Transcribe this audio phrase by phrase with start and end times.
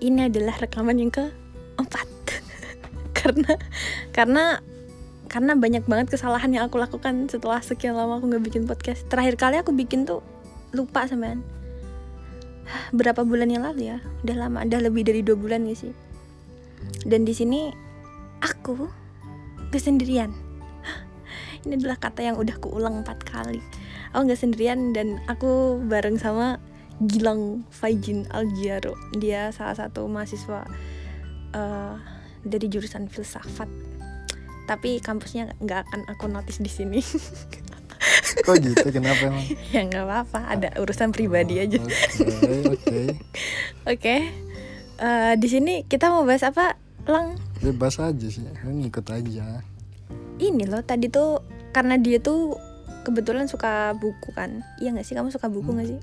[0.00, 2.08] ini adalah rekaman yang keempat.
[3.16, 3.52] Karena
[4.12, 4.44] karena
[5.26, 9.04] karena banyak banget kesalahan yang aku lakukan setelah sekian lama aku nggak bikin podcast.
[9.10, 10.22] Terakhir kali aku bikin tuh
[10.70, 11.42] lupa sampean.
[12.94, 13.98] Berapa bulan yang lalu ya?
[14.22, 15.92] Udah lama udah lebih dari dua bulan ya sih?
[17.02, 17.74] Dan di sini
[18.42, 18.86] aku
[19.74, 20.30] gak sendirian.
[20.86, 21.00] Hah,
[21.66, 23.58] ini adalah kata yang udah kuulang empat kali.
[24.14, 26.62] Aku nggak sendirian dan aku bareng sama
[26.96, 30.64] Gilang Faijin Algiaro dia salah satu mahasiswa
[31.52, 31.94] eh,
[32.46, 33.68] dari jurusan filsafat.
[34.64, 37.00] Tapi kampusnya nggak akan aku notice di sini.
[38.46, 38.86] Kok gitu?
[38.88, 39.44] Kenapa emang?
[39.74, 40.40] ya nggak apa-apa.
[40.56, 41.78] Ada urusan pribadi aja.
[41.82, 42.98] Oke, oke.
[43.92, 44.16] oke.
[44.96, 47.36] Eh, di sini kita mau bahas apa lang?
[47.60, 49.60] Bebas aja sih, ngikut aja.
[50.36, 51.40] ini loh tadi tuh
[51.72, 52.60] karena dia tuh
[53.08, 54.60] kebetulan suka buku kan.
[54.80, 55.16] Iya nggak sih?
[55.16, 56.00] Kamu suka buku nggak sih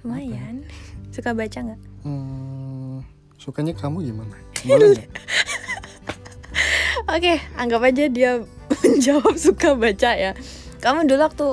[0.00, 0.62] lumayan
[1.10, 3.02] suka baca nggak Hmm,
[3.36, 4.34] sukanya kamu gimana?
[4.64, 5.10] Boleh nggak?
[7.08, 8.30] Oke, anggap aja dia
[8.84, 10.32] menjawab suka baca ya.
[10.78, 11.48] Kamu dulu waktu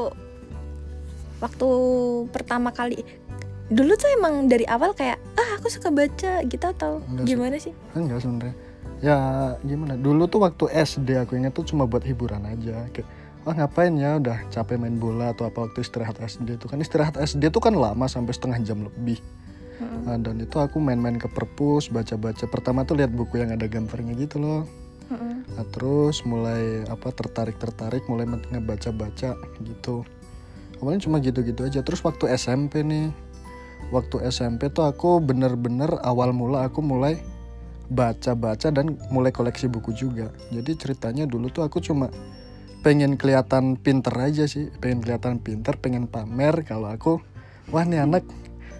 [1.38, 1.68] waktu
[2.30, 3.02] pertama kali
[3.66, 7.28] dulu tuh emang dari awal kayak ah aku suka baca gitu atau Enggak sih.
[7.28, 7.74] gimana sih?
[7.94, 8.56] Enggak sebenarnya.
[9.02, 9.18] Ya
[9.62, 9.94] gimana?
[9.98, 12.86] Dulu tuh waktu SD aku ingat tuh cuma buat hiburan aja.
[12.94, 13.08] Kayak
[13.46, 17.16] ah ngapain ya udah capek main bola atau apa waktu istirahat SD tuh kan istirahat
[17.22, 19.22] SD tuh kan lama sampai setengah jam lebih.
[19.76, 20.08] Mm-mm.
[20.08, 24.16] Nah, dan itu aku main-main ke perpus baca-baca pertama tuh lihat buku yang ada gambarnya
[24.16, 24.64] gitu loh
[25.12, 25.46] Mm-mm.
[25.54, 30.02] Nah, terus mulai apa tertarik-tertarik mulai men- ngebaca-baca gitu.
[30.82, 31.86] Awalnya cuma gitu-gitu aja.
[31.86, 33.14] Terus waktu SMP nih,
[33.94, 37.22] waktu SMP tuh aku bener-bener awal mula aku mulai
[37.86, 40.34] baca-baca dan mulai koleksi buku juga.
[40.50, 42.10] Jadi ceritanya dulu tuh aku cuma
[42.86, 47.18] pengen kelihatan pinter aja sih, pengen kelihatan pinter, pengen pamer kalau aku,
[47.74, 48.22] wah nih anak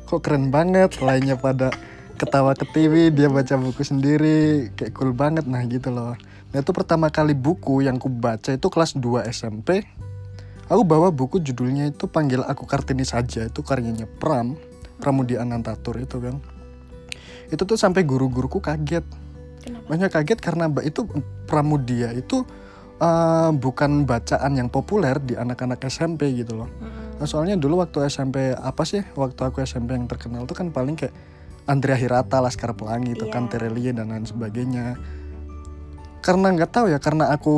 [0.06, 1.74] kok keren banget, lainnya pada
[2.22, 6.14] ketawa ke TV, dia baca buku sendiri, kayak cool banget, nah gitu loh.
[6.54, 9.90] Nah itu pertama kali buku yang ku baca itu kelas 2 SMP.
[10.70, 14.54] Aku bawa buku judulnya itu Panggil Aku Kartini Saja, itu karyanya Pram,
[15.02, 16.38] Pramudia Anantatur itu kan.
[17.50, 19.06] Itu tuh sampai guru-guruku kaget.
[19.66, 19.86] Kenapa?
[19.90, 21.10] Banyak kaget karena itu
[21.50, 22.46] Pramudia itu
[23.02, 26.70] eh, bukan bacaan yang populer di anak-anak SMP gitu loh.
[27.16, 29.04] Nah, soalnya dulu waktu SMP apa sih?
[29.16, 31.16] Waktu aku SMP yang terkenal tuh kan paling kayak
[31.66, 33.58] Andrea Hirata, Laskar Pelangi, itu kan Iya.
[33.58, 35.00] Terelie dan lain sebagainya.
[36.22, 37.54] Karena nggak tahu ya, karena aku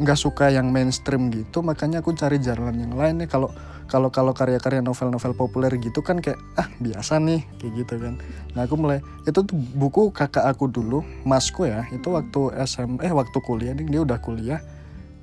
[0.00, 3.28] nggak suka yang mainstream gitu, makanya aku cari jalan yang lain nih.
[3.28, 3.48] Kalau
[3.90, 8.14] kalau kalau karya-karya novel-novel populer gitu kan kayak ah biasa nih kayak gitu kan.
[8.54, 13.10] Nah aku mulai itu tuh buku kakak aku dulu, masku ya, itu waktu SM eh
[13.10, 14.60] waktu kuliah nih dia udah kuliah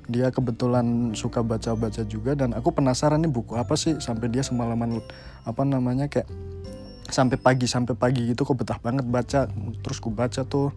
[0.08, 5.04] dia kebetulan suka baca-baca juga dan aku penasaran nih buku apa sih sampai dia semalaman
[5.44, 6.24] apa namanya kayak
[7.12, 9.48] sampai pagi sampai pagi gitu kok betah banget baca
[9.84, 10.72] terus ku baca tuh.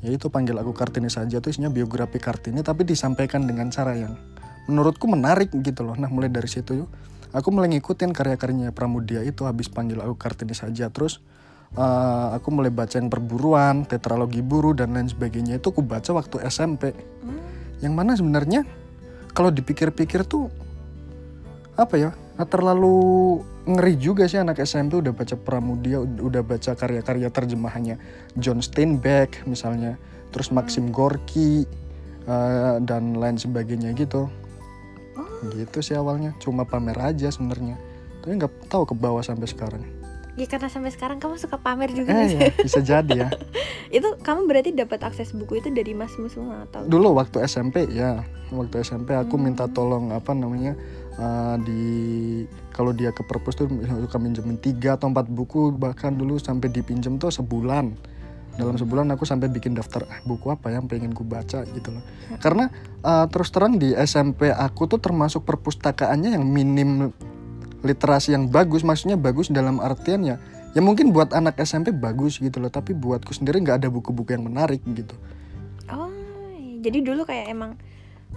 [0.00, 4.16] Ya itu panggil aku Kartini saja tuh isinya biografi Kartini tapi disampaikan dengan cara yang
[4.64, 5.94] menurutku menarik gitu loh.
[5.94, 6.88] Nah mulai dari situ
[7.30, 10.88] aku mulai ngikutin karya-karyanya Pramudia itu habis panggil aku Kartini saja.
[10.88, 11.20] Terus
[11.76, 16.48] eh, aku mulai baca yang perburuan tetralogi buru dan lain sebagainya itu aku baca waktu
[16.48, 17.59] SMP Hmm.
[17.80, 18.64] Yang mana sebenarnya
[19.32, 20.52] kalau dipikir-pikir tuh
[21.76, 22.10] apa ya
[22.48, 27.96] terlalu ngeri juga sih anak SMP udah baca Pramudia ud- udah baca karya-karya terjemahannya
[28.36, 30.00] John Steinbeck misalnya
[30.32, 31.68] terus Maxim Gorky
[32.24, 34.30] eh, dan lain sebagainya gitu.
[35.56, 37.76] Gitu sih awalnya cuma pamer aja sebenarnya.
[38.20, 39.99] Tapi nggak tahu ke bawah sampai sekarang
[40.38, 43.28] Ya karena sampai sekarang kamu suka pamer juga eh ya bisa jadi ya.
[43.96, 46.86] Itu kamu berarti dapat akses buku itu dari masmu semua atau?
[46.86, 48.22] dulu waktu SMP ya.
[48.54, 49.50] Waktu SMP aku Hmm.
[49.50, 50.78] minta tolong apa namanya
[51.18, 51.82] uh, di
[52.70, 53.66] kalau dia ke perpus tuh
[54.06, 55.74] suka minjemin tiga atau empat buku.
[55.74, 57.90] Bahkan dulu sampai dipinjem tuh sebulan.
[58.58, 61.62] Dalam sebulan aku sampai bikin daftar ah, buku apa yang pengen ku baca?
[61.66, 62.02] gitu loh.
[62.42, 62.70] Karena
[63.02, 67.10] uh, terus terang di SMP aku tuh termasuk perpustakaannya yang minim
[67.80, 70.36] literasi yang bagus maksudnya bagus dalam artian ya
[70.76, 74.46] ya mungkin buat anak SMP bagus gitu loh tapi buatku sendiri nggak ada buku-buku yang
[74.46, 75.14] menarik gitu
[75.90, 76.06] Oh,
[76.78, 77.74] jadi dulu kayak emang,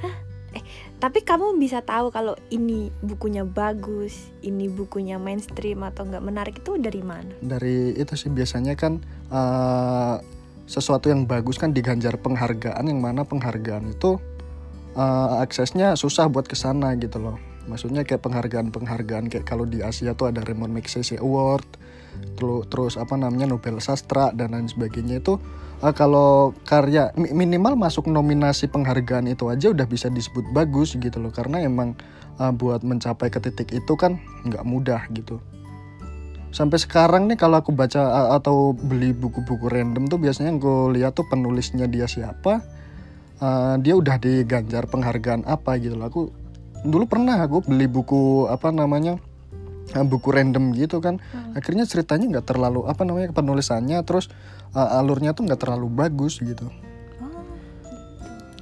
[0.02, 0.16] hah?
[0.54, 0.62] Eh,
[1.02, 6.78] tapi kamu bisa tahu kalau ini bukunya bagus, ini bukunya mainstream atau nggak menarik itu
[6.78, 7.34] dari mana?
[7.42, 10.16] dari itu sih biasanya kan eh,
[10.66, 14.18] sesuatu yang bagus kan diganjar penghargaan yang mana penghargaan itu
[14.94, 17.38] eh, aksesnya susah buat ke sana gitu loh
[17.68, 21.66] maksudnya kayak penghargaan-penghargaan kayak kalau di Asia tuh ada Raymond Magsaysay Award
[22.70, 25.40] terus apa namanya Nobel sastra dan lain sebagainya itu
[25.82, 31.18] eh, kalau karya mi- minimal masuk nominasi penghargaan itu aja udah bisa disebut bagus gitu
[31.20, 31.32] loh.
[31.34, 31.98] Karena emang
[32.38, 35.40] eh, buat mencapai ke titik itu kan nggak mudah gitu.
[36.54, 41.18] Sampai sekarang nih kalau aku baca a- atau beli buku-buku random tuh biasanya gue lihat
[41.18, 42.62] tuh penulisnya dia siapa
[43.42, 46.08] eh, dia udah diganjar penghargaan apa gitu loh.
[46.10, 46.22] Aku
[46.84, 49.18] dulu pernah aku beli buku apa namanya
[49.96, 51.20] eh, buku random gitu kan.
[51.32, 51.56] Hmm.
[51.56, 54.28] akhirnya ceritanya nggak terlalu apa namanya penulisannya terus
[54.76, 56.68] eh, alurnya tuh nggak terlalu bagus gitu.
[57.24, 57.44] Oh,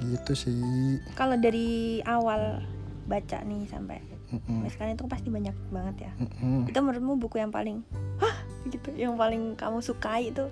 [0.06, 1.02] gitu sih.
[1.18, 2.62] Kalau dari awal
[3.10, 3.98] baca nih sampai
[4.32, 6.12] sampai sekarang itu pasti banyak banget ya.
[6.16, 6.64] Mm-mm.
[6.64, 7.84] itu menurutmu buku yang paling
[8.16, 10.48] hah gitu yang paling kamu sukai itu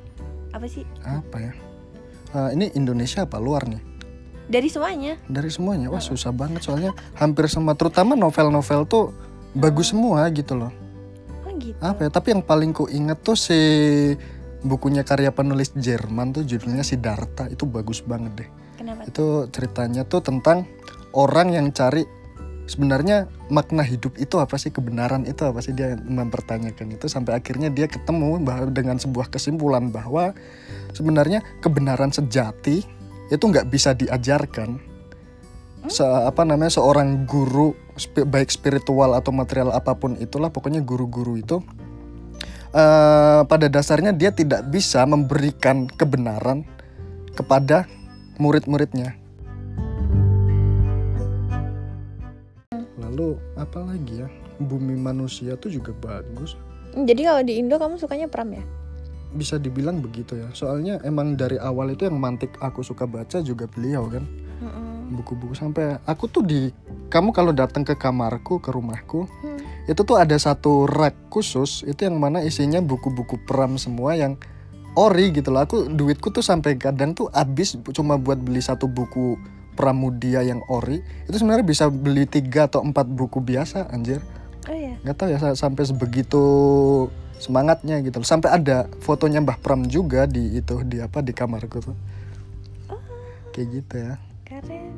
[0.52, 0.84] apa sih?
[1.06, 1.52] Apa ya?
[2.30, 3.89] Eh, ini Indonesia apa luar nih
[4.50, 5.14] dari semuanya.
[5.30, 5.86] Dari semuanya?
[5.94, 6.90] Wah susah banget soalnya.
[7.14, 9.14] Hampir semua terutama novel-novel tuh
[9.54, 10.74] bagus semua gitu loh.
[11.46, 11.78] Oh gitu.
[11.78, 12.10] Apa ya?
[12.10, 13.54] Tapi yang paling ku inget tuh si
[14.66, 18.50] bukunya karya penulis Jerman tuh judulnya Siddhartha itu bagus banget deh.
[18.76, 19.06] Kenapa?
[19.06, 20.66] Itu ceritanya tuh tentang
[21.14, 22.02] orang yang cari
[22.66, 24.74] sebenarnya makna hidup itu apa sih?
[24.74, 25.74] Kebenaran itu apa sih?
[25.78, 28.42] Dia mempertanyakan itu sampai akhirnya dia ketemu
[28.74, 30.34] dengan sebuah kesimpulan bahwa
[30.90, 32.99] sebenarnya kebenaran sejati
[33.30, 34.82] itu nggak bisa diajarkan.
[35.88, 37.72] Se apa namanya seorang guru
[38.12, 41.64] baik spiritual atau material apa pun itulah pokoknya guru-guru itu
[42.76, 46.68] eh, pada dasarnya dia tidak bisa memberikan kebenaran
[47.32, 47.88] kepada
[48.36, 49.16] murid-muridnya.
[53.00, 54.28] Lalu apa lagi ya?
[54.60, 56.60] Bumi manusia tuh juga bagus.
[56.92, 58.60] Jadi kalau di Indo kamu sukanya Pram ya
[59.32, 60.48] bisa dibilang begitu ya.
[60.52, 64.24] Soalnya emang dari awal itu yang mantik aku suka baca juga beliau kan.
[65.10, 66.70] Buku-buku sampai aku tuh di
[67.10, 69.58] kamu kalau datang ke kamarku ke rumahku Hmm.
[69.90, 74.38] itu tuh ada satu rak khusus itu yang mana isinya buku-buku pram semua yang
[74.94, 75.66] ori gitu loh.
[75.66, 79.34] Aku duitku tuh sampai kadang tuh habis cuma buat beli satu buku
[79.74, 81.00] Pramudia yang ori.
[81.24, 84.22] Itu sebenarnya bisa beli tiga atau empat buku biasa anjir.
[84.68, 86.42] Oh ya nggak tahu ya sa- sampai sebegitu
[87.40, 88.28] semangatnya gitu loh.
[88.28, 91.96] sampai ada fotonya Mbah Pram juga di itu di apa di kamarku tuh
[93.56, 94.14] kayak gitu ya
[94.44, 94.92] keren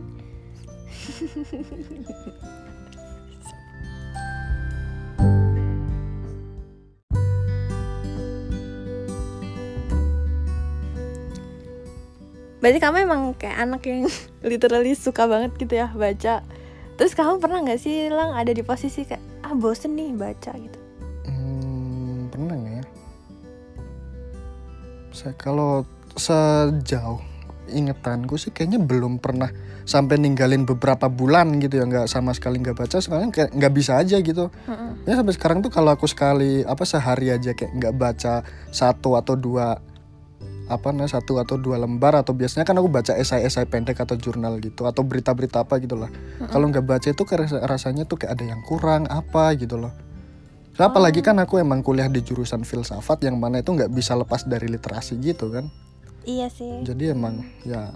[12.63, 14.07] Berarti kamu emang kayak anak yang
[14.47, 16.47] literally suka banget gitu ya baca.
[16.95, 20.82] Terus kamu pernah nggak sih lang ada di posisi kayak ah bosen nih baca gitu?
[25.13, 25.85] Saya kalau
[26.17, 27.21] sejauh
[27.73, 29.49] ingetanku sih kayaknya belum pernah
[29.89, 31.85] sampai ninggalin beberapa bulan gitu ya.
[31.89, 34.49] Nggak sama sekali nggak baca sekarang kayak nggak bisa aja gitu.
[34.69, 35.07] Mm-mm.
[35.09, 38.35] ya sampai sekarang tuh kalau aku sekali apa sehari aja kayak nggak baca
[38.73, 39.79] satu atau dua
[40.71, 44.57] apa nah satu atau dua lembar atau biasanya kan aku baca esai-esai pendek atau jurnal
[44.63, 46.09] gitu atau berita-berita apa gitu lah.
[46.49, 47.23] Kalau nggak baca itu
[47.63, 49.93] rasanya tuh kayak ada yang kurang apa gitu loh
[50.73, 54.43] Nah, apalagi kan aku emang kuliah di jurusan filsafat yang mana itu nggak bisa lepas
[54.43, 55.69] dari literasi gitu kan
[56.23, 56.81] Iya sih.
[56.81, 57.93] jadi emang ya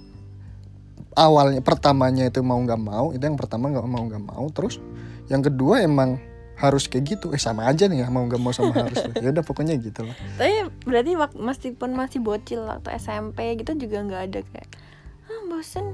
[1.15, 4.77] awalnya pertamanya itu mau nggak mau itu yang pertama nggak mau nggak mau terus
[5.27, 6.21] yang kedua emang
[6.57, 9.41] harus kayak gitu eh sama aja nih ya mau nggak mau sama harus ya udah
[9.41, 10.53] pokoknya gitu lah Tapi
[10.85, 14.69] berarti waktu meskipun masih bocil waktu SMP gitu juga nggak ada kayak
[15.27, 15.85] ah bosen.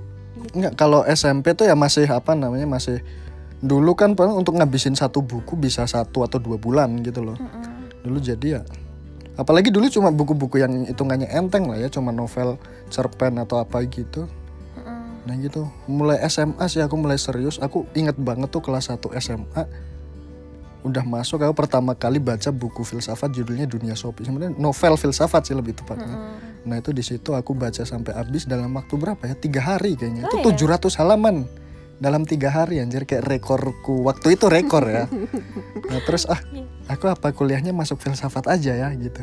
[0.52, 3.02] nggak kalau SMP tuh ya masih apa namanya masih
[3.62, 8.02] dulu kan paling untuk ngabisin satu buku bisa satu atau dua bulan gitu loh Mm-mm.
[8.02, 8.62] dulu jadi ya
[9.38, 12.58] apalagi dulu cuma buku-buku yang hitungannya enteng lah ya cuma novel
[12.90, 15.22] cerpen atau apa gitu Mm-mm.
[15.22, 17.62] Nah gitu, mulai SMA sih aku mulai serius.
[17.62, 19.62] Aku inget banget tuh kelas 1 SMA
[20.82, 24.26] udah masuk aku pertama kali baca buku filsafat judulnya Dunia Sopi.
[24.26, 26.10] Sebenarnya novel filsafat sih lebih tepatnya.
[26.10, 26.66] Mm-mm.
[26.66, 29.38] Nah itu di situ aku baca sampai habis dalam waktu berapa ya?
[29.38, 30.26] Tiga hari kayaknya.
[30.26, 30.74] Oh, itu ya?
[30.74, 31.46] 700 halaman
[32.02, 35.06] dalam tiga hari anjir kayak rekorku waktu itu rekor ya.
[35.86, 36.42] nah terus ah
[36.90, 39.22] aku apa kuliahnya masuk filsafat aja ya gitu.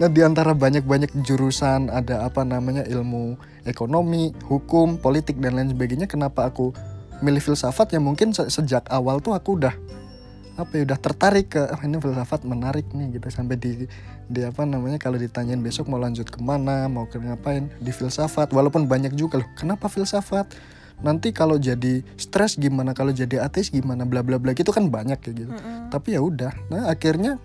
[0.00, 3.36] Nah di antara banyak-banyak jurusan ada apa namanya ilmu
[3.68, 6.08] ekonomi, hukum, politik dan lain sebagainya.
[6.08, 6.72] Kenapa aku
[7.20, 9.76] milih filsafat ya mungkin se- sejak awal tuh aku udah
[10.56, 13.84] apa ya udah tertarik ke "Ah, ini filsafat menarik nih gitu sampai di
[14.24, 18.88] di apa namanya kalau ditanyain besok mau lanjut ke mana mau ngapain di filsafat walaupun
[18.88, 20.48] banyak juga loh kenapa filsafat
[21.00, 25.20] nanti kalau jadi stres gimana kalau jadi ateis gimana bla bla bla gitu kan banyak
[25.20, 25.92] ya gitu Mm-mm.
[25.92, 27.36] tapi ya udah nah akhirnya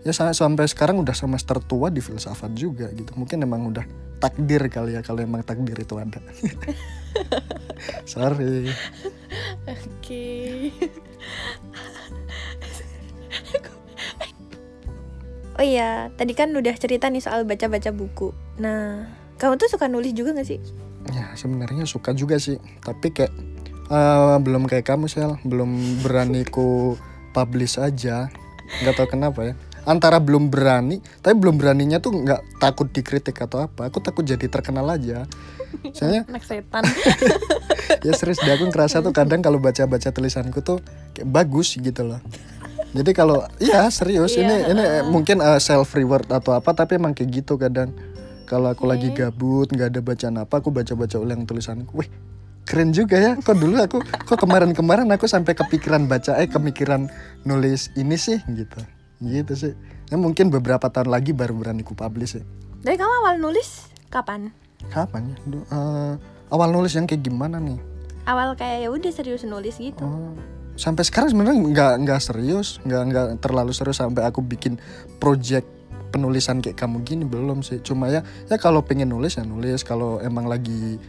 [0.00, 3.84] ya sa- sampai sekarang udah semester tua di filsafat juga gitu mungkin emang udah
[4.16, 6.20] takdir kali ya kalau emang takdir itu ada
[8.08, 8.68] sorry
[9.64, 10.68] Oke.
[15.58, 18.36] oh iya, tadi kan udah cerita nih soal baca-baca buku.
[18.60, 19.08] Nah,
[19.40, 20.60] kamu tuh suka nulis juga gak sih?
[21.10, 22.56] Ya sebenarnya suka juga sih.
[22.80, 23.32] Tapi kayak
[23.88, 25.36] eh, belum kayak kamu sel.
[25.42, 25.68] Belum
[26.00, 26.96] berani ku
[27.32, 28.30] publish aja.
[28.80, 29.54] Nggak tahu kenapa ya.
[29.84, 33.92] Antara belum berani tapi belum beraninya tuh nggak takut dikritik atau apa.
[33.92, 35.28] Aku takut jadi terkenal aja.
[35.92, 36.84] Soalnya anak setan.
[38.00, 40.80] Ya serius deh aku ngerasa tuh kadang kalau baca-baca tulisanku tuh
[41.12, 42.20] kayak bagus gitu loh.
[42.96, 44.36] Jadi kalau iya serius.
[44.36, 44.72] Ini Iya.
[44.72, 47.92] ini mungkin self reward atau apa tapi emang kayak gitu kadang
[48.54, 51.90] kalau aku lagi gabut nggak ada bacaan apa aku baca-baca ulang tulisanku.
[51.98, 52.06] Wih
[52.62, 53.32] keren juga ya.
[53.34, 57.10] Kok dulu aku kok kemarin-kemarin aku sampai kepikiran baca eh kemikiran
[57.42, 58.78] nulis ini sih gitu.
[59.18, 59.74] Gitu sih.
[60.06, 62.46] Ya mungkin beberapa tahun lagi baru berani ku publish sih
[62.84, 64.52] dari kamu awal nulis kapan?
[64.92, 65.36] Kapan ya?
[65.72, 66.12] Eh,
[66.52, 67.80] awal nulis yang kayak gimana nih?
[68.28, 70.04] Awal kayak ya udah serius nulis gitu.
[70.04, 70.36] Oh,
[70.76, 74.76] sampai sekarang sebenarnya nggak nggak serius nggak nggak terlalu serius sampai aku bikin
[75.16, 75.64] project
[76.14, 77.82] penulisan kayak kamu gini belum sih.
[77.82, 79.82] Cuma ya ya kalau pengen nulis ya nulis.
[79.82, 81.02] Kalau emang lagi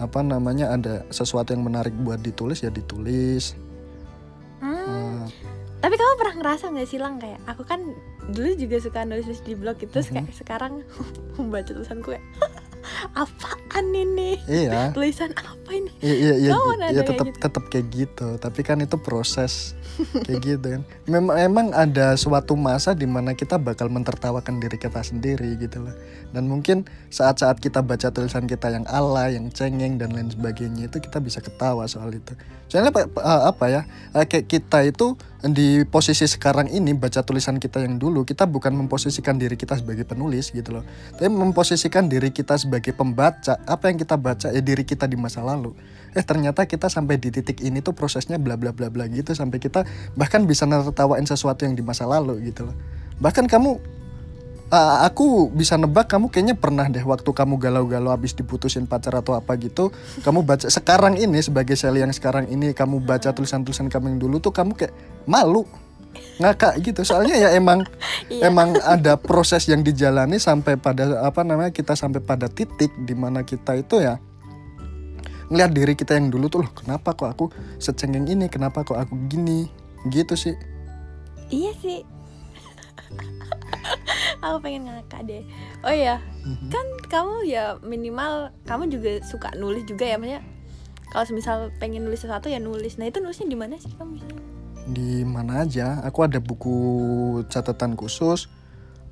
[0.00, 3.52] apa namanya ada sesuatu yang menarik buat ditulis ya ditulis.
[4.64, 4.72] Hmm.
[4.72, 5.24] Eh,
[5.84, 7.84] Tapi kamu pernah ngerasa nggak sih lang kayak aku kan
[8.32, 10.82] dulu juga suka nulis di blog itu terus kayak sekarang
[11.36, 12.24] membaca tulisanku kayak
[13.76, 14.40] apaan ini.
[14.48, 14.88] Iya.
[14.96, 15.92] Tulisan apa ini?
[16.00, 17.38] Iya iya iya, iya kayak tetap gitu?
[17.44, 18.28] tetap kayak gitu.
[18.40, 19.76] Tapi kan itu proses
[20.24, 20.82] kayak gitu kan.
[21.04, 25.94] Memang emang ada suatu masa di mana kita bakal mentertawakan diri kita sendiri gitu loh.
[26.32, 30.98] Dan mungkin saat-saat kita baca tulisan kita yang ala yang cengeng dan lain sebagainya itu
[31.00, 32.32] kita bisa ketawa soal itu.
[32.66, 35.14] Soalnya pa- pa- eh, apa ya eh, kayak kita itu
[35.46, 40.02] di posisi sekarang ini baca tulisan kita yang dulu kita bukan memposisikan diri kita sebagai
[40.02, 40.84] penulis gitu loh.
[41.14, 45.42] Tapi memposisikan diri kita sebagai pembaca apa yang kita baca ya diri kita di masa
[45.42, 45.74] lalu.
[46.16, 49.60] Eh ternyata kita sampai di titik ini tuh prosesnya bla bla bla bla gitu sampai
[49.60, 49.84] kita
[50.16, 52.76] bahkan bisa nertawain sesuatu yang di masa lalu gitu loh.
[53.20, 53.96] Bahkan kamu
[54.70, 59.38] uh, aku bisa nebak kamu kayaknya pernah deh waktu kamu galau-galau habis diputusin pacar atau
[59.38, 64.16] apa gitu kamu baca sekarang ini sebagai Sally yang sekarang ini kamu baca tulisan-tulisan kamu
[64.16, 64.94] yang dulu tuh kamu kayak
[65.28, 65.66] malu
[66.36, 67.00] ngakak gitu.
[67.02, 67.82] Soalnya ya emang
[68.32, 68.48] Iya.
[68.48, 73.42] emang ada proses yang dijalani sampai pada apa namanya kita sampai pada titik di mana
[73.42, 74.18] kita itu ya
[75.46, 77.44] ngelihat diri kita yang dulu tuh loh kenapa kok aku
[77.78, 78.50] secengeng ini?
[78.50, 79.70] Kenapa kok aku gini?
[80.06, 80.54] Gitu sih.
[81.48, 82.00] Iya sih.
[84.42, 85.42] Aku pengen ngakak deh.
[85.80, 86.68] Oh iya Mhm.
[86.68, 90.42] kan kamu ya minimal kamu juga suka nulis juga ya maksudnya
[91.06, 92.98] kalau misal pengen nulis sesuatu ya nulis.
[92.98, 94.42] Nah itu nulisnya di mana sih kamu misalnya
[94.86, 96.78] di mana aja aku ada buku
[97.50, 98.46] catatan khusus.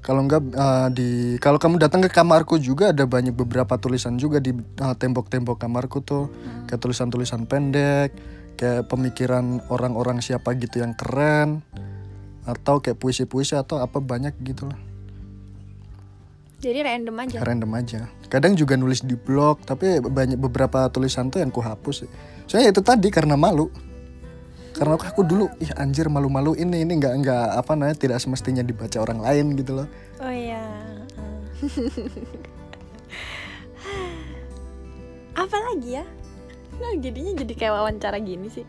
[0.05, 1.09] Kalau enggak eh, di
[1.41, 6.05] kalau kamu datang ke kamarku juga ada banyak beberapa tulisan juga di eh, tembok-tembok kamarku
[6.05, 6.31] tuh.
[6.71, 8.15] Kayak tulisan-tulisan pendek
[8.55, 11.67] kayak pemikiran orang-orang siapa gitu yang keren
[12.47, 14.79] atau kayak puisi-puisi atau apa banyak gitu lah.
[16.65, 17.39] Jadi random aja?
[17.45, 18.01] Random aja.
[18.33, 22.11] Kadang juga nulis di blog tapi banyak beberapa tulisan tuh yang ku hapus sih.
[22.45, 23.73] soalnya itu tadi karena malu
[24.75, 28.67] karena aku, aku dulu ih anjir malu-malu ini ini nggak nggak apa namanya tidak semestinya
[28.67, 29.89] dibaca orang lain gitu loh.
[30.19, 30.63] Oh iya
[35.35, 36.05] apa lagi ya?
[36.75, 38.67] Nah jadinya jadi kayak wawancara gini sih.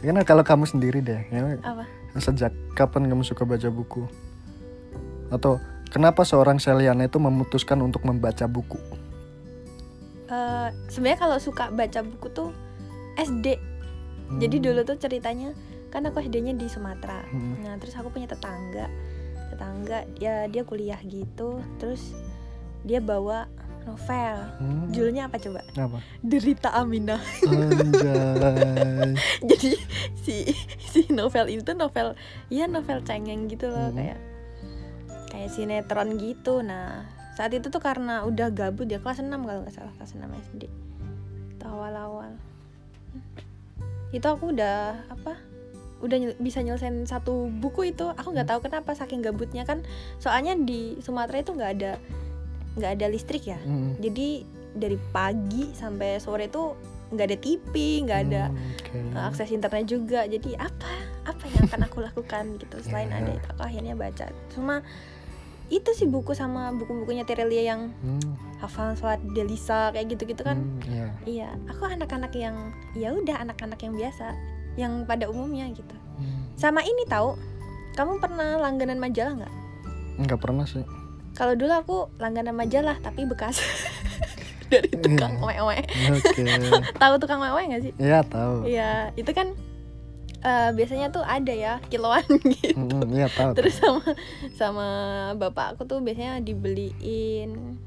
[0.00, 1.84] Karena kalau kamu sendiri deh ya, apa?
[2.16, 4.08] Sejak kapan kamu suka baca buku?
[5.28, 5.60] Atau
[5.92, 8.78] kenapa seorang Seliana itu memutuskan untuk membaca buku?
[10.30, 12.50] Eh, sebenarnya kalau suka baca buku tuh
[13.20, 13.73] SD
[14.36, 14.64] jadi Hmm.
[14.64, 15.52] dulu tuh ceritanya
[15.88, 17.22] kan aku SD-nya di Sumatera.
[17.28, 17.60] Hmm.
[17.62, 18.88] nah terus aku punya tetangga.
[19.48, 22.12] Tetangga ya dia kuliah gitu terus
[22.82, 23.46] dia bawa
[23.84, 24.36] novel.
[24.58, 25.60] Hmm, judulnya apa coba?
[25.76, 25.98] Apa?
[26.18, 27.20] Derita Aminah.
[29.44, 29.70] Jadi
[30.18, 30.34] si
[30.80, 32.16] si novel itu novel
[32.48, 33.96] iya novel cengeng gitu loh Hmm.
[33.96, 34.18] kayak
[35.28, 36.60] kayak sinetron gitu.
[36.60, 37.04] Nah
[37.34, 40.22] saat itu tuh karena udah gabut ya kelas 6 kalau nggak salah kelas 6
[40.54, 40.70] SD
[41.66, 42.30] awal-awal
[44.14, 44.78] itu aku udah
[45.10, 45.34] apa
[45.98, 48.06] udah nyel- bisa nyelesain satu buku itu.
[48.12, 49.82] Aku nggak tahu kenapa saking gabutnya kan.
[50.16, 51.92] Soalnya di Sumatera itu nggak ada
[52.74, 53.58] nggak ada listrik ya.
[53.58, 53.94] Hmm.
[53.96, 54.42] jadi
[54.74, 56.74] dari pagi sampai sore tuh
[57.10, 58.44] nggak ada TV nggak ada
[58.90, 60.22] Hmm, uh, akses internet juga.
[60.24, 60.90] Jadi apa
[61.24, 63.18] apa yang akan aku lakukan gitu selain Ya.
[63.18, 64.26] ada itu aku akhirnya baca.
[64.50, 64.82] Cuma
[65.72, 68.20] itu sih buku sama buku-bukunya Terelia yang Hmm,
[68.60, 70.60] hafal sholat Delisa kayak gitu-gitu kan.
[70.60, 71.08] Hmm, iya.
[71.24, 72.56] iya aku anak-anak yang
[72.92, 74.26] ya udah anak-anak yang biasa
[74.74, 75.94] yang pada umumnya gitu.
[76.14, 76.46] Hmm.
[76.54, 77.34] sama ini tahu
[77.98, 79.54] kamu pernah langganan majalah nggak?
[80.22, 80.86] Nggak pernah sih.
[81.34, 83.58] Kalau dulu aku langganan majalah tapi bekas.
[84.70, 85.82] Dari tukang wewe.
[86.14, 86.42] Oke.
[87.02, 87.92] Tahu tukang wewe nggak sih?
[87.98, 88.66] Iya tahu.
[88.66, 89.54] Iya, itu kan
[90.44, 92.22] eh, biasanya tuh ada ya kiloan
[92.54, 92.76] gitu.
[92.76, 94.00] Hmm, iya tahu Terus sama
[94.52, 94.88] sama
[95.34, 97.80] bapak aku tuh biasanya dibeliin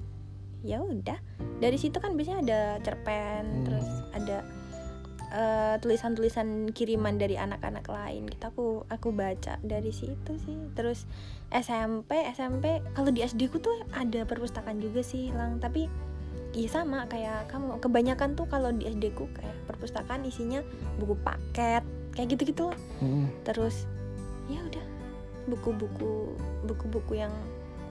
[0.62, 1.22] ya udah.
[1.58, 3.64] Dari situ kan biasanya ada cerpen, Hmm.
[3.64, 4.38] terus ada
[5.28, 11.04] eh, tulisan-tulisan kiriman dari anak-anak lain gitu aku aku baca dari situ sih terus
[11.52, 15.92] SMP SMP kalau di SD ku tuh ada perpustakaan juga sih lang tapi
[16.56, 20.64] iya sama kayak kamu kebanyakan tuh kalau di SD ku kayak perpustakaan isinya
[20.96, 21.84] buku paket
[22.18, 22.66] kayak gitu gitu
[23.00, 23.30] Mm-mm.
[23.46, 23.86] terus
[24.50, 24.86] ya udah
[25.48, 26.34] buku-buku
[26.66, 27.32] buku-buku yang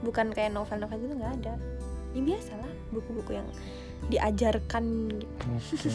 [0.02, 1.54] bukan kayak novel-novel gitu nggak ada
[2.12, 3.48] ya biasa lah buku-buku yang
[4.10, 5.46] diajarkan gitu.
[5.54, 5.88] Oke.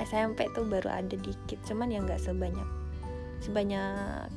[0.08, 2.68] SMP tuh baru ada dikit cuman ya nggak sebanyak
[3.44, 4.30] sebanyak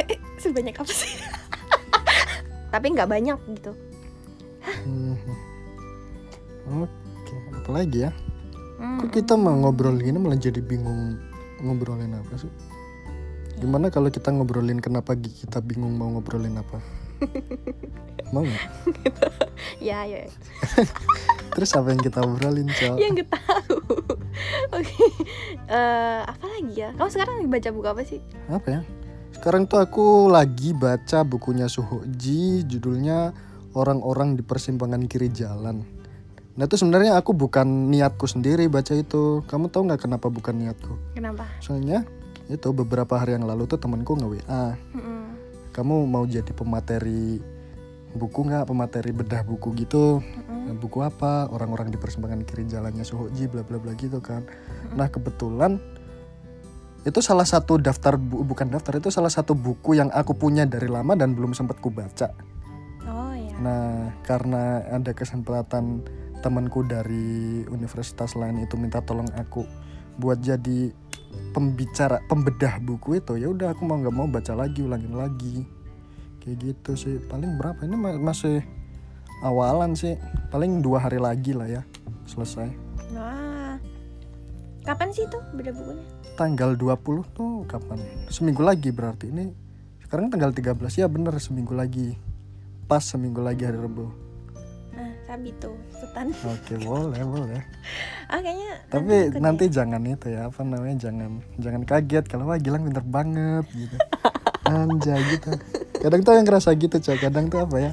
[0.00, 1.14] eh, eh, sebanyak apa sih
[2.74, 3.76] tapi nggak banyak gitu
[4.62, 5.18] Mhm.
[6.86, 8.10] Oke, apa lagi ya?
[8.82, 8.98] Hmm.
[8.98, 11.14] Kok kita mau ngobrol gini malah jadi bingung
[11.62, 12.50] ngobrolin apa sih?
[13.62, 16.82] Gimana kalau kita ngobrolin kenapa kita bingung mau ngobrolin apa?
[18.34, 18.66] mau nggak?
[19.78, 20.26] ya ya
[21.54, 22.98] Terus apa yang kita obrolin, Cel?
[23.02, 23.78] ya nggak tahu
[24.74, 25.06] oke
[25.70, 28.20] Eh, apa lagi ya kamu sekarang lagi baca buku apa sih
[28.50, 28.80] Apa ya?
[29.30, 33.30] Sekarang tuh aku lagi baca bukunya Suhoji, judulnya
[33.72, 36.01] Orang-orang di Persimpangan Kiri Jalan.
[36.52, 39.40] Nah itu sebenarnya aku bukan niatku sendiri baca itu.
[39.44, 40.94] Kamu tahu nggak kenapa bukan niatku?
[41.12, 42.04] kenapa Soalnya
[42.46, 44.64] itu beberapa hari yang lalu tuh temanku nge WA.
[44.92, 45.22] Mm-mm.
[45.72, 47.40] Kamu mau jadi pemateri
[48.12, 48.68] buku nggak?
[48.68, 50.20] Pemateri bedah buku gitu.
[50.20, 50.50] Mm-mm.
[50.72, 54.40] buku apa orang-orang di persimpangan kiri jalannya Suhoji bla bla bla gitu kan
[54.96, 55.76] nah kebetulan
[57.02, 60.88] itu salah satu daftar bu- bukan daftar itu salah satu buku yang aku punya dari
[60.88, 62.32] lama dan belum sempat ku baca
[63.04, 66.00] oh ya nah karena ada kesempatan
[66.42, 69.62] temanku dari universitas lain itu minta tolong aku
[70.18, 70.90] buat jadi
[71.54, 73.38] pembicara pembedah buku itu.
[73.38, 75.64] Ya udah aku mau nggak mau baca lagi ulangin lagi.
[76.42, 77.16] Kayak gitu sih.
[77.30, 77.78] Paling berapa?
[77.86, 78.60] Ini ma- masih
[79.46, 80.18] awalan sih.
[80.50, 81.82] Paling dua hari lagi lah ya
[82.26, 82.68] selesai.
[83.14, 83.78] Wah.
[84.82, 86.02] Kapan sih tuh beda bukunya?
[86.32, 88.00] tanggal 20 tuh kapan?
[88.32, 89.28] Seminggu lagi berarti.
[89.28, 89.52] Ini
[90.08, 92.16] sekarang tanggal 13 ya bener seminggu lagi.
[92.88, 94.31] Pas seminggu lagi hari Rabu
[95.32, 96.28] Tuh, sultan.
[96.36, 97.62] oke boleh boleh
[98.28, 99.80] Ah, kayaknya tapi nanti ya.
[99.80, 103.96] jangan itu ya apa namanya jangan jangan kaget kalau wah Gilang pinter banget gitu
[104.68, 105.50] anjay gitu
[105.98, 107.92] kadang tuh yang ngerasa gitu cak kadang tuh apa ya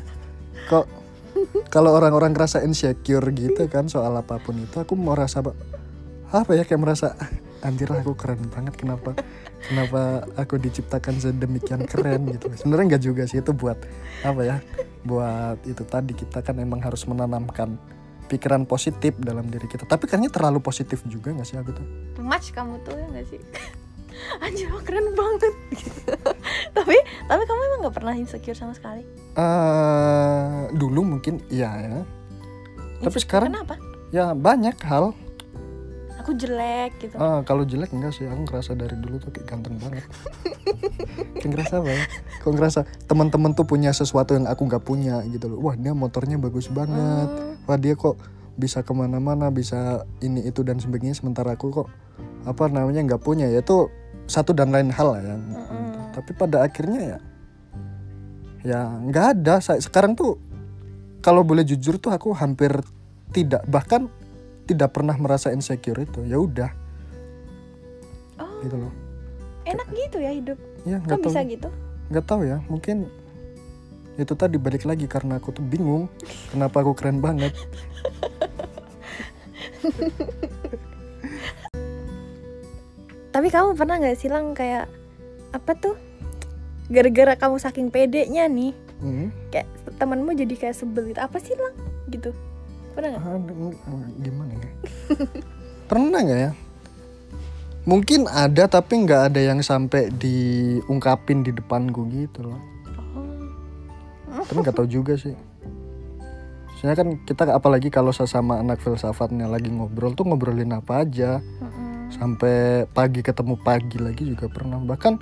[0.67, 0.85] kok
[1.67, 5.55] kalau orang-orang ngerasa insecure gitu kan soal apa pun itu aku mau rasa apa-
[6.51, 9.11] ya kayak merasa "Ah, anjir aku keren banget kenapa
[9.61, 10.01] kenapa
[10.33, 13.75] aku diciptakan sedemikian keren gitu sebenarnya nggak juga sih itu buat
[14.21, 14.57] apa ya
[15.01, 17.75] buat itu tadi kita kan emang harus menanamkan
[18.25, 22.21] pikiran positif dalam diri kita tapi kayaknya terlalu positif juga nggak sih aku tuh Too
[22.21, 23.41] much kamu tuh ya gak sih?
[24.43, 26.11] Anjir, lo keren banget gitu.
[26.77, 29.01] tapi tapi kamu emang gak pernah insecure sama sekali?
[29.33, 31.99] eh dulu mungkin iya ya
[32.99, 33.75] Tapi sekarang- kenapa?
[34.09, 35.15] ya banyak hal
[36.19, 37.15] Aku jelek gitu.
[37.15, 38.27] Ah, kalau jelek enggak sih.
[38.27, 40.03] Aku ngerasa dari dulu tuh kayak ganteng banget.
[41.39, 42.03] Kayak ngerasa apa ya?
[42.43, 45.63] Kok ngerasa teman-teman tuh punya sesuatu yang aku nggak punya gitu loh.
[45.63, 47.31] Wah dia motornya bagus banget.
[47.31, 48.19] Hmm, wah dia kok
[48.59, 51.15] bisa ke mana-mana bisa ini itu dan sebagainya.
[51.15, 51.87] Sementara aku kok
[52.43, 53.47] apa namanya nggak punya.
[53.47, 53.87] Ya itu
[54.27, 56.13] satu dan lain hal lah yang Mm-mm.
[56.13, 57.17] tapi pada akhirnya ya
[58.61, 59.63] ya nggak ada.
[59.63, 60.35] Sekarang tuh
[61.23, 62.75] kalau boleh jujur tuh aku hampir
[63.31, 63.63] tidak.
[63.71, 64.18] Bahkan
[64.69, 66.69] tidak pernah merasa insecure itu ya udah
[68.37, 68.93] Oh, gitu loh
[69.65, 70.57] enak gitu ya hidup.
[70.85, 71.69] ya nggak tahu bisa gitu?
[72.07, 73.09] nggak tahu ya mungkin
[74.15, 76.07] itu tadi balik lagi karena aku tuh bingung
[76.49, 77.51] kenapa aku keren banget
[83.29, 84.89] Tapi kamu pernah nggak silang kayak
[85.51, 85.95] apa tuh?
[86.89, 89.29] Gara-gara kamu saking pedenya nih, Hmm.
[89.47, 91.21] kayak temanmu jadi kayak sebel gitu.
[91.21, 91.71] Apa sih lang?
[92.09, 92.33] Gitu.
[92.95, 93.23] Pernah nggak?
[93.25, 94.69] Ah, gimana ya?
[95.89, 96.51] Pernah nggak ya?
[97.89, 102.61] Mungkin ada tapi nggak ada yang sampai diungkapin di depanku gitu loh.
[104.29, 104.45] Oh.
[104.45, 105.33] tapi nggak tahu juga sih.
[106.77, 111.41] Soalnya kan kita apalagi kalau sesama anak filsafatnya lagi ngobrol tuh ngobrolin apa aja.
[112.13, 114.77] Sampai pagi ketemu pagi lagi juga pernah.
[114.77, 115.13] Bahkan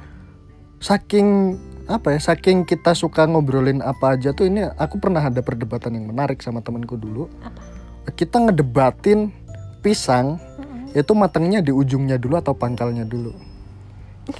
[0.83, 5.95] saking apa ya saking kita suka ngobrolin apa aja tuh ini aku pernah ada perdebatan
[5.95, 7.31] yang menarik sama temanku dulu.
[7.41, 7.77] Apa?
[8.15, 9.35] kita ngedebatin
[9.83, 10.95] pisang Mm-mm.
[10.95, 13.35] itu matangnya di ujungnya dulu atau pangkalnya dulu.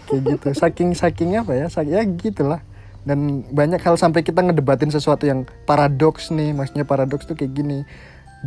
[0.08, 0.48] Kayak gitu.
[0.64, 2.62] Saking saking apa ya saking ya gitulah.
[3.08, 7.88] Dan banyak hal sampai kita ngedebatin sesuatu yang paradoks nih maksudnya paradoks tuh kayak gini.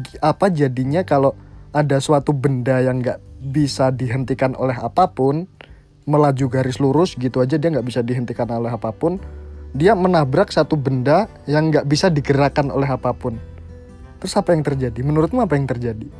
[0.00, 1.32] Gi- apa jadinya kalau
[1.72, 5.48] ada suatu benda yang nggak bisa dihentikan oleh apa pun
[6.10, 9.22] melaju garis lurus gitu aja dia nggak bisa dihentikan oleh apa pun
[9.70, 13.38] dia menabrak satu benda yang nggak bisa digerakkan oleh apa pun
[14.18, 16.10] terus apa yang terjadi menurutmu apa yang terjadi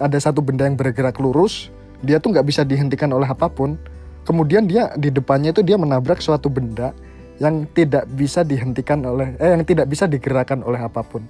[0.00, 1.68] ada satu benda yang bergerak lurus
[2.00, 3.76] dia tuh nggak bisa dihentikan oleh apa pun
[4.24, 6.96] kemudian dia di depannya itu dia menabrak suatu benda
[7.36, 11.20] yang tidak bisa dihentikan oleh eh yang tidak bisa digerakkan oleh apa pun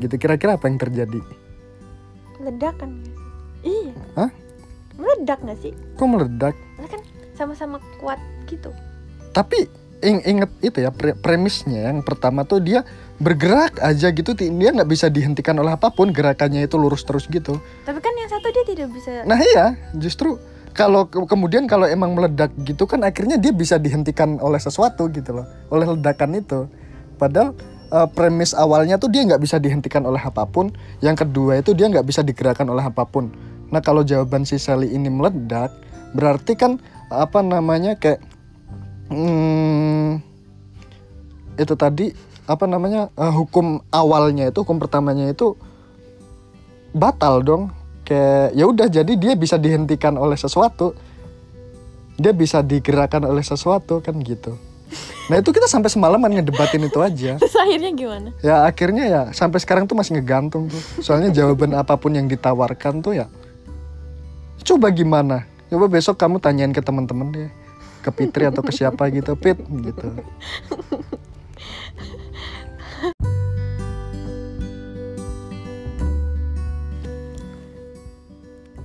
[0.00, 1.20] gitu kira-kira apa yang terjadi
[2.36, 3.00] Ledakan?
[3.64, 3.96] Iya.
[4.12, 4.30] Hah?
[5.00, 5.72] Meledak nggak sih?
[5.96, 6.54] kok meledak
[6.86, 7.00] kan
[7.36, 8.18] sama-sama kuat
[8.48, 8.72] gitu.
[9.30, 9.68] tapi
[10.00, 12.84] ing inget itu ya pre- premisnya yang pertama tuh dia
[13.16, 17.56] bergerak aja gitu dia nggak bisa dihentikan oleh apa pun gerakannya itu lurus terus gitu
[17.82, 19.24] Tapi kan yang satu dia tidak bisa.
[19.24, 20.36] nah iya justru
[20.76, 25.32] kalau ke- kemudian kalau emang meledak gitu kan akhirnya dia bisa dihentikan oleh sesuatu gitu
[25.32, 26.68] loh oleh ledakan itu
[27.16, 27.56] padahal
[27.88, 30.68] eh, premis awalnya tuh dia nggak bisa dihentikan oleh apa pun
[31.00, 33.32] yang kedua itu dia nggak bisa digerakkan oleh apa pun
[33.72, 35.72] nah kalau jawaban si Sally ini meledak
[36.12, 38.22] berarti kan apa namanya kayak
[39.10, 40.18] hmm,
[41.56, 42.12] itu tadi
[42.46, 45.54] apa namanya eh, hukum awalnya itu hukum pertamanya itu
[46.94, 47.64] batal dong.
[48.06, 50.94] Kayak ya udah jadi dia bisa dihentikan oleh sesuatu.
[52.16, 54.54] Dia bisa digerakkan oleh sesuatu kan gitu.
[55.26, 57.34] Nah itu kita sampai semalaman ngedebatin itu aja.
[57.42, 58.28] Terus akhirnya gimana?
[58.40, 60.82] ya akhirnya ya sampai sekarang tuh masih ngegantung tuh.
[61.02, 63.26] Soalnya jawaban apa pun yang ditawarkan tuh ya
[64.66, 67.50] coba gimana coba besok kamu tanyain ke teman-teman deh
[68.02, 70.08] ke Fitri atau ke siapa gitu Pit gitu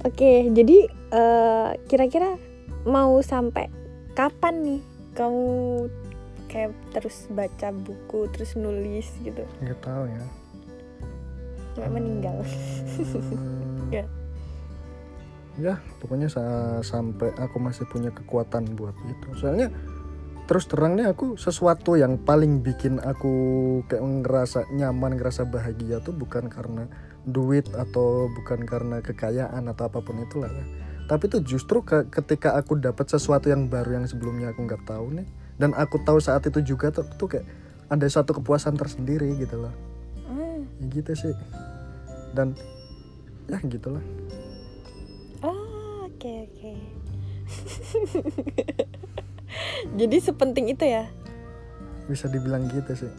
[0.02, 2.34] Oke, jadi eh, kira-kira
[2.90, 3.70] mau sampai
[4.18, 4.82] kapan nih
[5.14, 5.46] kamu
[6.50, 10.24] kayak terus baca buku terus nulis gitu nggak tahu ya
[11.72, 12.38] sampai meninggal?
[12.44, 14.08] Hmm, Ya.
[15.60, 19.28] Ya pokoknya sa- sampai aku masih punya kekuatan buat itu.
[19.36, 19.68] Soalnya
[20.48, 23.34] terus terang nih aku sesuatu yang paling bikin aku
[23.88, 26.88] kayak ngerasa nyaman ngerasa bahagia tuh bukan karena
[27.24, 30.66] duit atau bukan karena kekayaan atau apa pun itulah ya.
[31.08, 35.20] Tapi itu justru ke- ketika aku dapat sesuatu yang baru yang sebelumnya aku nggak tahu
[35.20, 35.28] nih
[35.60, 37.46] dan aku tahu saat itu juga tuh, tuh kayak
[37.92, 39.76] ada satu kepuasan tersendiri gitu loh.
[40.32, 41.36] Ya gitu sih.
[42.32, 42.56] Dan
[43.52, 44.02] ya gitulah
[45.42, 46.72] Oh, oke oke.
[50.00, 51.08] jadi sepenting itu ya?
[52.08, 53.12] bisa dibilang gitu sih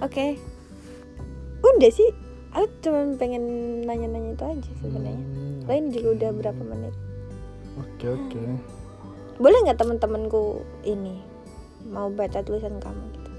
[0.00, 0.38] Oke.
[1.60, 2.10] Udah sih.
[2.54, 3.44] Aku cuma pengen
[3.84, 5.20] nanya-nanya itu aja sebenarnya.
[5.20, 6.94] Hmm, Lain juga udah berapa menit.
[7.76, 8.40] oke oke
[9.38, 11.22] Boleh nggak teman-temanku ini
[11.88, 13.30] mau baca tulisan kamu gitu?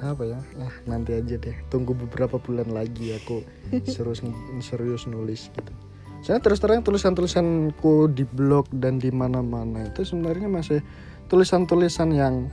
[0.00, 3.42] apa ya ah nanti aja deh tunggu beberapa bulan lagi aku
[3.84, 4.22] serius
[4.58, 5.72] serius nulis gitu
[6.20, 10.78] saya terus terang tulisan tulisanku di blog dan di mana mana itu sebenarnya masih
[11.26, 12.48] tulisan tulisan yang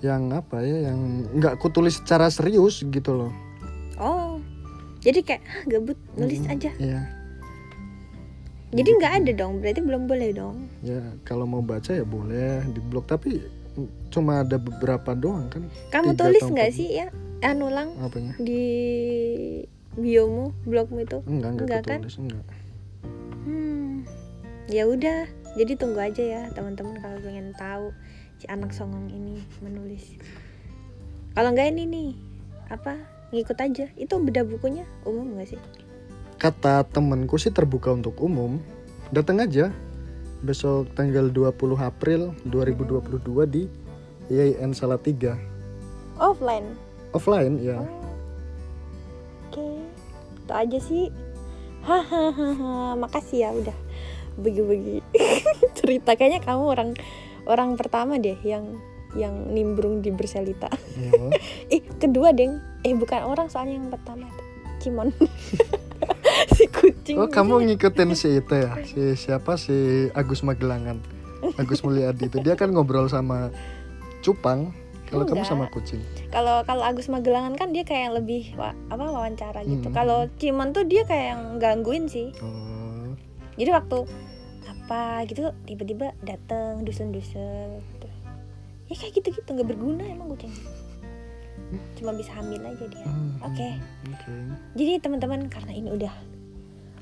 [0.00, 0.98] yang apa ya yang
[1.32, 3.32] nggak ku tulis secara serius gitu loh
[3.96, 4.40] Oh.
[5.00, 6.72] Jadi kayak "Hah, gabut nulis Hmm, aja.
[6.76, 7.04] iya
[8.70, 10.56] Jadi nggak ada dong, berarti belum boleh dong.
[10.80, 13.40] ya kalau mau baca ya boleh di blog tapi
[14.10, 17.08] cuma ada beberapa doang kan Kamu Tiga tulis nggak sih ya?
[17.40, 18.64] Anu lang apanya di
[19.92, 21.18] biomu, blogmu itu?
[21.26, 22.00] enggak enggak, Enggak kan?
[22.04, 22.44] tulis enggak
[23.40, 24.04] Hmm.
[24.68, 25.24] Ya udah,
[25.56, 27.90] jadi tunggu aja ya teman-teman kalau pengen tahu
[28.36, 30.14] si anak songong ini menulis.
[31.32, 32.10] Kalau nggak ini nih,
[32.68, 33.00] apa?
[33.32, 33.88] Ngikut aja.
[33.96, 35.60] Itu beda bukunya umum nggak sih?
[36.36, 38.64] kata temenku sih terbuka untuk umum
[39.12, 39.68] datang aja
[40.40, 43.62] besok tanggal 20 April 2022 di
[44.32, 45.36] IAIN Salatiga
[46.16, 46.76] Offline.
[47.12, 47.80] offline ya
[49.50, 49.82] Oke,
[50.38, 51.10] itu aja sih.
[51.82, 53.74] Hahaha, makasih ya udah
[54.38, 55.02] bagi-bagi
[55.82, 56.14] cerita.
[56.14, 56.90] Kayaknya kamu orang
[57.50, 58.78] orang pertama deh yang
[59.18, 60.70] yang nimbrung di berselita.
[60.94, 61.34] Iya.
[61.74, 62.62] Eh, kedua deng.
[62.86, 64.44] Eh, bukan orang soalnya yang pertama itu.
[64.86, 65.10] Cimon.
[66.60, 67.16] si kucing.
[67.16, 69.72] oh kamu ngikutin si itu ya si siapa si
[70.12, 71.00] Agus Magelangan
[71.56, 73.48] Agus Mulyadi itu dia kan ngobrol sama
[74.20, 74.76] Cupang
[75.08, 79.02] kalau kamu sama kucing Kalau kalau Agus Magelangan kan dia kayak yang lebih wa- apa
[79.02, 79.88] wawancara gitu.
[79.88, 79.96] Hmm.
[79.96, 82.30] Kalau Cimon tuh dia kayak yang gangguin sih.
[82.38, 82.70] oh
[83.56, 84.06] jadi waktu
[84.62, 88.08] apa gitu tiba-tiba dateng dusun-dusun gitu.
[88.86, 90.50] ya kayak gitu-gitu nggak berguna emang kucing
[91.94, 93.68] cuma bisa hamil aja dia hmm, Oke.
[94.08, 94.32] oke
[94.74, 96.10] jadi teman-teman karena ini udah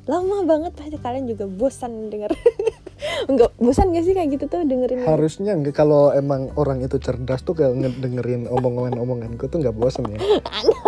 [0.09, 2.33] lama banget pasti kalian juga bosan denger.
[3.33, 5.05] Nggak bosan gak sih kayak gitu tuh dengerin?
[5.05, 10.19] Harusnya enggak kalau emang orang itu cerdas tuh kayak ngedengerin omongan-omonganku tuh nggak bosan ya.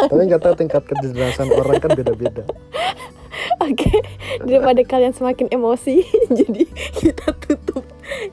[0.08, 2.48] Tapi nggak tahu tingkat kecerdasan orang kan beda-beda.
[3.68, 3.92] Oke
[4.40, 6.00] daripada kalian semakin emosi
[6.40, 6.64] jadi
[6.96, 7.84] kita tutup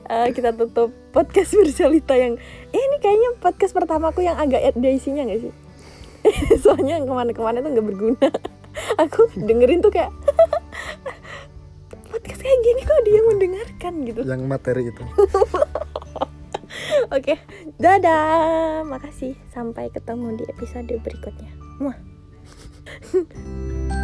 [0.08, 2.40] eh, kita tutup podcast bercerita yang
[2.72, 5.52] eh, ini kayaknya podcast pertamaku yang agak ada isinya gak sih?
[6.64, 8.28] Soalnya yang ke mana-kemana tuh nggak berguna.
[9.00, 10.12] Aku dengerin tuh kayak
[12.18, 14.20] podcast kayak gini kok dia mendengarkan gitu?
[14.26, 15.04] Yang materi itu.
[17.14, 17.38] Oke
[17.78, 18.82] dadah.
[18.82, 19.38] Makasih.
[19.54, 21.54] Sampai ketemu di episode berikutnya.
[21.78, 21.98] Muah.